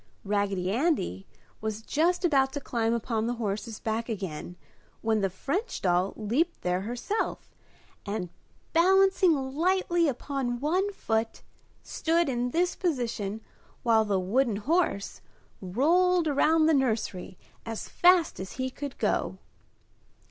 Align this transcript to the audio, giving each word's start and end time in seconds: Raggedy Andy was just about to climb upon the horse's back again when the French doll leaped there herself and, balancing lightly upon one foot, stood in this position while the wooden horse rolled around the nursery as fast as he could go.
Raggedy 0.25 0.71
Andy 0.71 1.27
was 1.61 1.83
just 1.83 2.25
about 2.25 2.53
to 2.53 2.59
climb 2.59 2.91
upon 2.91 3.27
the 3.27 3.35
horse's 3.35 3.79
back 3.79 4.09
again 4.09 4.55
when 5.03 5.21
the 5.21 5.29
French 5.29 5.79
doll 5.79 6.13
leaped 6.15 6.61
there 6.63 6.81
herself 6.81 7.53
and, 8.03 8.29
balancing 8.73 9.35
lightly 9.53 10.07
upon 10.07 10.59
one 10.59 10.91
foot, 10.91 11.43
stood 11.83 12.29
in 12.29 12.49
this 12.49 12.75
position 12.75 13.41
while 13.83 14.03
the 14.03 14.19
wooden 14.19 14.55
horse 14.55 15.21
rolled 15.61 16.27
around 16.27 16.65
the 16.65 16.73
nursery 16.73 17.37
as 17.63 17.87
fast 17.87 18.39
as 18.39 18.53
he 18.53 18.71
could 18.71 18.97
go. 18.97 19.37